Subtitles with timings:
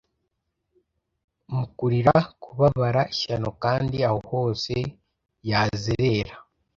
[1.53, 4.73] Mu kurira kubabara ishyano Kandi ahohose
[5.49, 6.35] yazerera